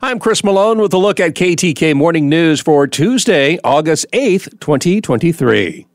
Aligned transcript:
I'm 0.00 0.20
Chris 0.20 0.44
Malone 0.44 0.80
with 0.80 0.94
a 0.94 0.96
look 0.96 1.18
at 1.18 1.34
KTK 1.34 1.92
Morning 1.92 2.28
News 2.28 2.60
for 2.60 2.86
Tuesday, 2.86 3.58
August 3.64 4.06
8th, 4.12 4.60
2023. 4.60 5.88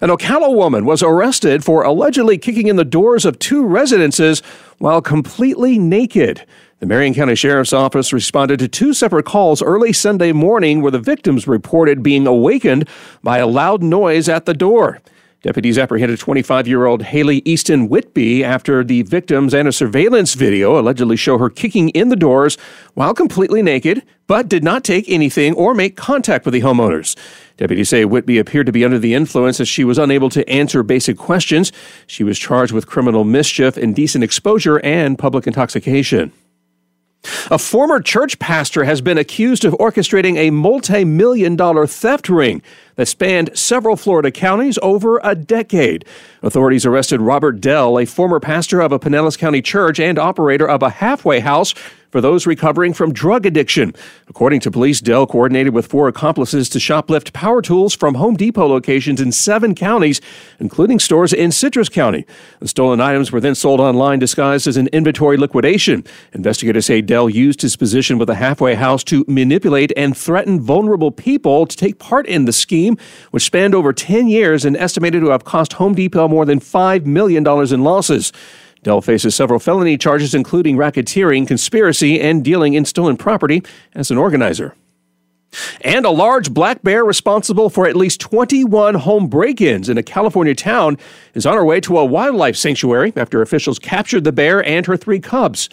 An 0.00 0.08
Ocala 0.08 0.56
woman 0.56 0.86
was 0.86 1.02
arrested 1.02 1.62
for 1.62 1.82
allegedly 1.82 2.38
kicking 2.38 2.66
in 2.66 2.76
the 2.76 2.84
doors 2.84 3.26
of 3.26 3.38
two 3.38 3.66
residences 3.66 4.40
while 4.78 5.02
completely 5.02 5.78
naked. 5.78 6.46
The 6.78 6.86
Marion 6.86 7.12
County 7.12 7.34
Sheriff's 7.34 7.74
Office 7.74 8.10
responded 8.10 8.58
to 8.60 8.68
two 8.68 8.94
separate 8.94 9.26
calls 9.26 9.60
early 9.60 9.92
Sunday 9.92 10.32
morning 10.32 10.80
where 10.80 10.90
the 10.90 10.98
victims 10.98 11.46
reported 11.46 12.02
being 12.02 12.26
awakened 12.26 12.88
by 13.22 13.36
a 13.36 13.46
loud 13.46 13.82
noise 13.82 14.30
at 14.30 14.46
the 14.46 14.54
door. 14.54 15.02
Deputies 15.42 15.78
apprehended 15.78 16.18
25 16.18 16.68
year 16.68 16.84
old 16.84 17.02
Haley 17.02 17.40
Easton 17.46 17.88
Whitby 17.88 18.44
after 18.44 18.84
the 18.84 19.00
victims 19.02 19.54
and 19.54 19.66
a 19.66 19.72
surveillance 19.72 20.34
video 20.34 20.78
allegedly 20.78 21.16
show 21.16 21.38
her 21.38 21.48
kicking 21.48 21.88
in 21.90 22.10
the 22.10 22.16
doors 22.16 22.58
while 22.92 23.14
completely 23.14 23.62
naked, 23.62 24.02
but 24.26 24.50
did 24.50 24.62
not 24.62 24.84
take 24.84 25.08
anything 25.08 25.54
or 25.54 25.74
make 25.74 25.96
contact 25.96 26.44
with 26.44 26.52
the 26.52 26.60
homeowners. 26.60 27.16
Deputies 27.56 27.88
say 27.88 28.04
Whitby 28.04 28.38
appeared 28.38 28.66
to 28.66 28.72
be 28.72 28.84
under 28.84 28.98
the 28.98 29.14
influence 29.14 29.60
as 29.60 29.68
she 29.68 29.82
was 29.82 29.96
unable 29.96 30.28
to 30.28 30.46
answer 30.46 30.82
basic 30.82 31.16
questions. 31.16 31.72
She 32.06 32.22
was 32.22 32.38
charged 32.38 32.72
with 32.72 32.86
criminal 32.86 33.24
mischief, 33.24 33.78
indecent 33.78 34.22
exposure, 34.22 34.78
and 34.84 35.18
public 35.18 35.46
intoxication. 35.46 36.32
A 37.50 37.58
former 37.58 38.00
church 38.00 38.38
pastor 38.38 38.84
has 38.84 39.00
been 39.00 39.18
accused 39.18 39.64
of 39.64 39.74
orchestrating 39.74 40.36
a 40.36 40.50
multi 40.50 41.04
million 41.04 41.54
dollar 41.54 41.86
theft 41.86 42.28
ring 42.28 42.62
that 42.96 43.06
spanned 43.06 43.50
several 43.58 43.96
Florida 43.96 44.30
counties 44.30 44.78
over 44.82 45.20
a 45.22 45.34
decade. 45.34 46.04
Authorities 46.42 46.86
arrested 46.86 47.20
Robert 47.20 47.60
Dell, 47.60 47.98
a 47.98 48.06
former 48.06 48.40
pastor 48.40 48.80
of 48.80 48.92
a 48.92 48.98
Pinellas 48.98 49.36
County 49.36 49.60
church 49.60 50.00
and 50.00 50.18
operator 50.18 50.68
of 50.68 50.82
a 50.82 50.90
halfway 50.90 51.40
house 51.40 51.74
for 52.10 52.20
those 52.20 52.46
recovering 52.46 52.92
from 52.92 53.12
drug 53.12 53.46
addiction. 53.46 53.94
According 54.28 54.60
to 54.60 54.70
police, 54.70 55.00
Dell 55.00 55.26
coordinated 55.26 55.74
with 55.74 55.86
four 55.86 56.08
accomplices 56.08 56.68
to 56.70 56.78
shoplift 56.78 57.32
power 57.32 57.62
tools 57.62 57.94
from 57.94 58.14
Home 58.14 58.36
Depot 58.36 58.66
locations 58.66 59.20
in 59.20 59.32
seven 59.32 59.74
counties, 59.74 60.20
including 60.58 60.98
stores 60.98 61.32
in 61.32 61.52
Citrus 61.52 61.88
County. 61.88 62.26
The 62.58 62.68
stolen 62.68 63.00
items 63.00 63.32
were 63.32 63.40
then 63.40 63.54
sold 63.54 63.80
online 63.80 64.18
disguised 64.18 64.66
as 64.66 64.76
an 64.76 64.88
inventory 64.88 65.36
liquidation. 65.36 66.04
Investigators 66.32 66.86
say 66.86 67.00
Dell 67.00 67.30
used 67.30 67.62
his 67.62 67.76
position 67.76 68.18
with 68.18 68.28
a 68.28 68.34
halfway 68.34 68.74
house 68.74 69.04
to 69.04 69.24
manipulate 69.28 69.92
and 69.96 70.16
threaten 70.16 70.60
vulnerable 70.60 71.10
people 71.10 71.66
to 71.66 71.76
take 71.76 71.98
part 71.98 72.26
in 72.26 72.44
the 72.44 72.52
scheme, 72.52 72.96
which 73.30 73.44
spanned 73.44 73.74
over 73.74 73.92
10 73.92 74.28
years 74.28 74.64
and 74.64 74.76
estimated 74.76 75.20
to 75.22 75.30
have 75.30 75.44
cost 75.44 75.74
Home 75.74 75.94
Depot 75.94 76.28
more 76.28 76.44
than 76.44 76.60
$5 76.60 77.06
million 77.06 77.46
in 77.46 77.84
losses. 77.84 78.32
Dell 78.82 79.00
faces 79.00 79.34
several 79.34 79.60
felony 79.60 79.98
charges, 79.98 80.34
including 80.34 80.76
racketeering, 80.76 81.46
conspiracy, 81.46 82.20
and 82.20 82.44
dealing 82.44 82.74
in 82.74 82.84
stolen 82.84 83.16
property 83.16 83.62
as 83.94 84.10
an 84.10 84.18
organizer. 84.18 84.74
And 85.82 86.06
a 86.06 86.10
large 86.10 86.52
black 86.52 86.82
bear 86.82 87.04
responsible 87.04 87.70
for 87.70 87.86
at 87.86 87.96
least 87.96 88.20
21 88.20 88.94
home 88.94 89.26
break 89.26 89.60
ins 89.60 89.88
in 89.88 89.98
a 89.98 90.02
California 90.02 90.54
town 90.54 90.96
is 91.34 91.44
on 91.44 91.56
her 91.56 91.64
way 91.64 91.80
to 91.80 91.98
a 91.98 92.04
wildlife 92.04 92.56
sanctuary 92.56 93.12
after 93.16 93.42
officials 93.42 93.78
captured 93.78 94.24
the 94.24 94.32
bear 94.32 94.64
and 94.64 94.86
her 94.86 94.96
three 94.96 95.20
cubs. 95.20 95.68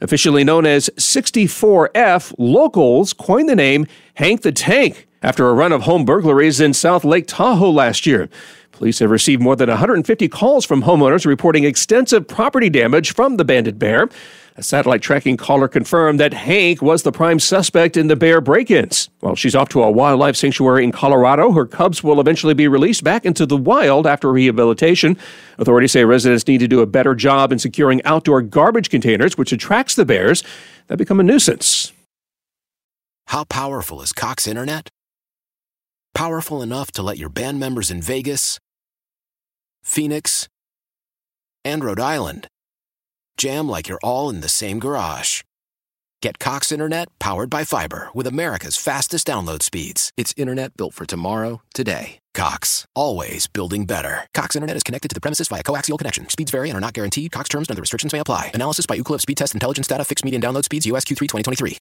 Officially 0.00 0.44
known 0.44 0.66
as 0.66 0.90
64F, 0.96 2.34
locals 2.38 3.12
coined 3.12 3.48
the 3.48 3.56
name 3.56 3.86
Hank 4.14 4.42
the 4.42 4.52
Tank 4.52 5.06
after 5.22 5.48
a 5.48 5.54
run 5.54 5.72
of 5.72 5.82
home 5.82 6.04
burglaries 6.04 6.60
in 6.60 6.72
South 6.72 7.04
Lake 7.04 7.26
Tahoe 7.26 7.70
last 7.70 8.06
year. 8.06 8.28
Police 8.80 9.00
have 9.00 9.10
received 9.10 9.42
more 9.42 9.56
than 9.56 9.68
150 9.68 10.26
calls 10.28 10.64
from 10.64 10.84
homeowners 10.84 11.26
reporting 11.26 11.64
extensive 11.64 12.26
property 12.26 12.70
damage 12.70 13.12
from 13.12 13.36
the 13.36 13.44
banded 13.44 13.78
bear. 13.78 14.08
A 14.56 14.62
satellite 14.62 15.02
tracking 15.02 15.36
caller 15.36 15.68
confirmed 15.68 16.18
that 16.18 16.32
Hank 16.32 16.80
was 16.80 17.02
the 17.02 17.12
prime 17.12 17.40
suspect 17.40 17.98
in 17.98 18.06
the 18.06 18.16
bear 18.16 18.40
break 18.40 18.70
ins. 18.70 19.10
While 19.20 19.34
she's 19.34 19.54
off 19.54 19.68
to 19.70 19.82
a 19.82 19.90
wildlife 19.90 20.34
sanctuary 20.34 20.82
in 20.82 20.92
Colorado, 20.92 21.52
her 21.52 21.66
cubs 21.66 22.02
will 22.02 22.20
eventually 22.20 22.54
be 22.54 22.68
released 22.68 23.04
back 23.04 23.26
into 23.26 23.44
the 23.44 23.56
wild 23.58 24.06
after 24.06 24.32
rehabilitation. 24.32 25.18
Authorities 25.58 25.92
say 25.92 26.06
residents 26.06 26.48
need 26.48 26.60
to 26.60 26.66
do 26.66 26.80
a 26.80 26.86
better 26.86 27.14
job 27.14 27.52
in 27.52 27.58
securing 27.58 28.02
outdoor 28.04 28.40
garbage 28.40 28.88
containers, 28.88 29.36
which 29.36 29.52
attracts 29.52 29.94
the 29.94 30.06
bears 30.06 30.42
that 30.86 30.96
become 30.96 31.20
a 31.20 31.22
nuisance. 31.22 31.92
How 33.26 33.44
powerful 33.44 34.00
is 34.00 34.14
Cox 34.14 34.46
Internet? 34.46 34.88
Powerful 36.14 36.62
enough 36.62 36.90
to 36.92 37.02
let 37.02 37.18
your 37.18 37.28
band 37.28 37.60
members 37.60 37.90
in 37.90 38.00
Vegas, 38.00 38.58
Phoenix, 39.82 40.48
and 41.64 41.84
Rhode 41.84 42.00
Island 42.00 42.48
jam 43.36 43.68
like 43.68 43.88
you're 43.88 44.00
all 44.02 44.28
in 44.28 44.42
the 44.42 44.48
same 44.48 44.78
garage. 44.78 45.42
Get 46.20 46.38
Cox 46.38 46.70
Internet 46.70 47.08
powered 47.18 47.48
by 47.48 47.64
fiber 47.64 48.10
with 48.12 48.26
America's 48.26 48.76
fastest 48.76 49.26
download 49.26 49.62
speeds. 49.62 50.12
It's 50.18 50.34
internet 50.36 50.76
built 50.76 50.92
for 50.92 51.06
tomorrow, 51.06 51.62
today. 51.74 52.18
Cox, 52.34 52.84
always 52.94 53.46
building 53.46 53.86
better. 53.86 54.26
Cox 54.34 54.54
Internet 54.54 54.76
is 54.76 54.82
connected 54.82 55.08
to 55.08 55.14
the 55.14 55.22
premises 55.22 55.48
via 55.48 55.62
coaxial 55.62 55.96
connection. 55.96 56.28
Speeds 56.28 56.50
vary 56.50 56.68
and 56.68 56.76
are 56.76 56.80
not 56.82 56.92
guaranteed. 56.92 57.32
Cox 57.32 57.48
terms 57.48 57.68
and 57.68 57.74
other 57.74 57.80
restrictions 57.80 58.12
may 58.12 58.18
apply. 58.18 58.50
Analysis 58.52 58.84
by 58.84 58.98
Ookla 58.98 59.20
Speedtest 59.20 59.54
Intelligence 59.54 59.86
Data. 59.86 60.04
Fixed 60.04 60.24
median 60.24 60.42
download 60.42 60.64
speeds. 60.64 60.84
US 60.86 61.06
Q3 61.06 61.20
2023. 61.20 61.78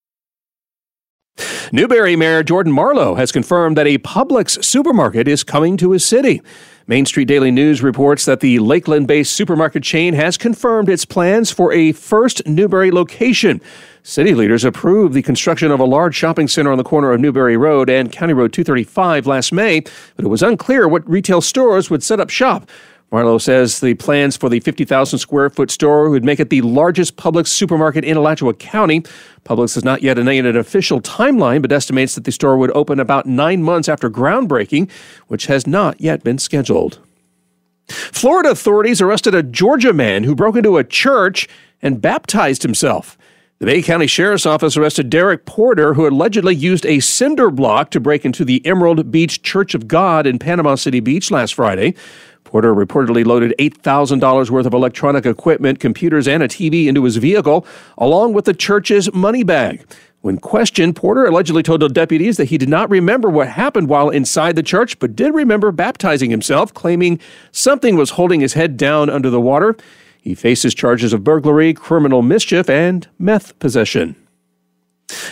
Newberry 1.72 2.16
Mayor 2.16 2.42
Jordan 2.42 2.72
Marlowe 2.72 3.16
has 3.16 3.32
confirmed 3.32 3.78
that 3.78 3.88
a 3.88 3.98
Publix 4.00 4.64
supermarket 4.64 5.28
is 5.28 5.44
coming 5.44 5.78
to 5.78 5.92
his 5.92 6.06
city. 6.06 6.42
Main 6.90 7.06
Street 7.06 7.26
Daily 7.26 7.52
News 7.52 7.84
reports 7.84 8.26
that 8.26 8.40
the 8.40 8.58
Lakeland 8.58 9.08
based 9.08 9.34
supermarket 9.34 9.84
chain 9.84 10.16
has 10.16 10.38
confirmed 10.38 10.90
its 10.90 11.06
plans 11.06 11.52
for 11.52 11.72
a 11.72 11.92
first 11.92 12.42
Newberry 12.48 12.90
location. 12.90 13.62
City 14.02 14.34
leaders 14.34 14.64
approved 14.66 15.14
the 15.14 15.22
construction 15.22 15.70
of 15.70 15.80
a 15.80 15.86
large 15.86 16.16
shopping 16.16 16.48
center 16.48 16.72
on 16.72 16.80
the 16.80 16.84
corner 16.84 17.12
of 17.12 17.22
Newberry 17.22 17.58
Road 17.58 17.92
and 17.92 18.12
County 18.12 18.34
Road 18.34 18.54
235 18.54 19.28
last 19.28 19.54
May, 19.54 19.82
but 20.16 20.26
it 20.26 20.30
was 20.30 20.42
unclear 20.42 20.88
what 20.88 21.08
retail 21.08 21.42
stores 21.42 21.92
would 21.92 22.02
set 22.02 22.20
up 22.20 22.32
shop. 22.32 22.68
Marlowe 23.12 23.40
says 23.40 23.80
the 23.80 23.96
plans 23.96 24.38
for 24.38 24.50
the 24.50 24.60
50,000 24.60 25.18
square 25.18 25.50
foot 25.50 25.72
store 25.72 26.10
would 26.10 26.24
make 26.24 26.40
it 26.40 26.50
the 26.50 26.62
largest 26.62 27.16
Publix 27.16 27.48
supermarket 27.48 28.06
in 28.06 28.18
Alachua 28.18 28.54
County. 28.54 29.02
Publix 29.46 29.74
has 29.76 29.84
not 29.84 30.04
yet 30.04 30.18
named 30.18 30.46
an 30.46 30.56
official 30.56 31.02
timeline, 31.02 31.62
but 31.62 31.72
estimates 31.72 32.14
that 32.16 32.26
the 32.26 32.32
store 32.32 32.58
would 32.58 32.72
open 32.72 33.00
about 33.00 33.26
nine 33.26 33.64
months 33.64 33.90
after 33.90 34.10
groundbreaking, 34.10 34.92
which 35.28 35.48
has 35.48 35.66
not 35.66 36.00
yet 36.00 36.24
been 36.24 36.38
scheduled. 36.38 37.00
Florida 37.88 38.52
authorities 38.52 39.02
arrested 39.02 39.34
a 39.34 39.42
Georgia 39.42 39.94
man 39.94 40.24
who 40.24 40.36
broke 40.36 40.56
into 40.56 40.78
a 40.78 40.84
church 40.84 41.48
and 41.82 42.02
baptized 42.02 42.62
himself. 42.62 43.18
The 43.60 43.66
Bay 43.66 43.82
County 43.82 44.08
Sheriff's 44.08 44.46
Office 44.46 44.78
arrested 44.78 45.10
Derek 45.10 45.46
Porter, 45.46 45.94
who 45.94 46.08
allegedly 46.08 46.56
used 46.56 46.86
a 46.86 47.02
cinder 47.02 47.52
block 47.52 47.92
to 47.92 48.00
break 48.00 48.24
into 48.24 48.46
the 48.46 48.66
Emerald 48.66 49.12
Beach 49.12 49.42
Church 49.42 49.76
of 49.76 49.86
God 49.86 50.26
in 50.26 50.40
Panama 50.40 50.76
City 50.76 51.02
Beach 51.02 51.30
last 51.30 51.56
Friday. 51.56 51.94
Porter 52.46 52.74
reportedly 52.74 53.26
loaded 53.26 53.54
$8,000 53.60 54.50
worth 54.50 54.66
of 54.66 54.74
electronic 54.74 55.26
equipment, 55.26 55.82
computers, 55.82 56.26
and 56.26 56.42
a 56.42 56.48
TV 56.48 56.86
into 56.86 57.04
his 57.04 57.18
vehicle, 57.18 57.68
along 57.98 58.32
with 58.32 58.46
the 58.46 58.54
church's 58.54 59.14
money 59.14 59.44
bag. 59.44 59.86
When 60.22 60.38
questioned, 60.38 60.96
Porter 60.96 61.26
allegedly 61.26 61.62
told 61.62 61.82
the 61.82 61.90
deputies 61.90 62.38
that 62.38 62.46
he 62.46 62.58
did 62.58 62.70
not 62.70 62.90
remember 62.90 63.30
what 63.30 63.50
happened 63.50 63.90
while 63.90 64.10
inside 64.10 64.56
the 64.56 64.64
church, 64.64 64.98
but 65.00 65.18
did 65.18 65.36
remember 65.36 65.74
baptizing 65.74 66.32
himself, 66.32 66.74
claiming 66.74 67.20
something 67.52 67.98
was 67.98 68.12
holding 68.12 68.40
his 68.40 68.54
head 68.54 68.78
down 68.78 69.10
under 69.10 69.30
the 69.30 69.42
water. 69.42 69.76
He 70.22 70.36
faces 70.36 70.74
charges 70.74 71.14
of 71.14 71.24
burglary, 71.24 71.74
criminal 71.74 72.22
mischief, 72.22 72.70
and 72.70 73.08
meth 73.18 73.58
possession. 73.60 74.16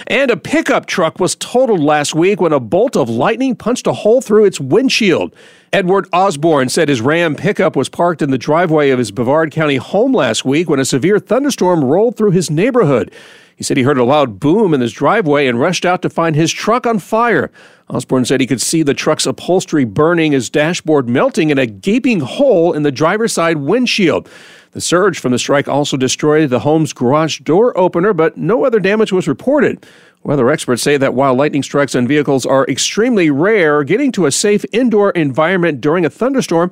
And 0.08 0.32
a 0.32 0.38
pickup 0.38 0.86
truck 0.86 1.20
was 1.20 1.36
totaled 1.36 1.82
last 1.82 2.16
week 2.16 2.42
when 2.42 2.54
a 2.54 2.60
bolt 2.60 2.96
of 2.96 3.10
lightning 3.10 3.56
punched 3.56 3.86
a 3.88 3.94
hole 3.94 4.22
through 4.22 4.46
its 4.46 4.60
windshield. 4.60 5.36
Edward 5.72 6.08
Osborne 6.14 6.70
said 6.70 6.90
his 6.90 7.02
Ram 7.02 7.36
pickup 7.36 7.76
was 7.76 7.90
parked 7.90 8.22
in 8.22 8.32
the 8.32 8.38
driveway 8.38 8.90
of 8.90 9.00
his 9.00 9.12
Brevard 9.12 9.52
County 9.52 9.76
home 9.76 10.14
last 10.14 10.46
week 10.46 10.70
when 10.70 10.80
a 10.80 10.86
severe 10.86 11.20
thunderstorm 11.20 11.84
rolled 11.84 12.16
through 12.16 12.32
his 12.32 12.50
neighborhood. 12.50 13.14
He 13.56 13.64
said 13.64 13.76
he 13.76 13.84
heard 13.84 13.98
a 13.98 14.04
loud 14.04 14.40
boom 14.40 14.74
in 14.74 14.82
his 14.82 14.94
driveway 14.94 15.48
and 15.48 15.60
rushed 15.60 15.84
out 15.84 16.04
to 16.04 16.12
find 16.12 16.36
his 16.36 16.52
truck 16.52 16.86
on 16.86 17.00
fire. 17.00 17.52
Osborne 17.90 18.24
said 18.24 18.40
he 18.40 18.46
could 18.48 18.62
see 18.62 18.84
the 18.84 18.94
truck's 18.94 19.26
upholstery 19.26 19.84
burning, 19.84 20.32
his 20.32 20.50
dashboard 20.50 21.10
melting, 21.10 21.50
and 21.50 21.60
a 21.60 21.66
gaping 21.66 22.20
hole 22.20 22.72
in 22.72 22.84
the 22.84 22.92
driver's 22.92 23.34
side 23.34 23.58
windshield. 23.58 24.30
The 24.78 24.82
surge 24.82 25.18
from 25.18 25.32
the 25.32 25.40
strike 25.40 25.68
also 25.68 25.98
destroyed 25.98 26.52
the 26.52 26.60
home's 26.60 26.94
garage 26.94 27.40
door 27.40 27.76
opener, 27.76 28.14
but 28.14 28.38
no 28.38 28.64
other 28.64 28.80
damage 28.80 29.12
was 29.12 29.28
reported. 29.28 29.84
Weather 30.22 30.52
experts 30.52 30.84
say 30.84 30.98
that 30.98 31.16
while 31.16 31.34
lightning 31.34 31.64
strikes 31.64 31.96
on 31.96 32.08
vehicles 32.08 32.46
are 32.46 32.64
extremely 32.68 33.32
rare, 33.32 33.84
getting 33.84 34.12
to 34.12 34.28
a 34.28 34.32
safe 34.32 34.64
indoor 34.72 35.10
environment 35.10 35.82
during 35.82 36.06
a 36.06 36.12
thunderstorm 36.12 36.70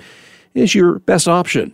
is 0.54 0.76
your 0.76 1.00
best 1.00 1.28
option. 1.28 1.74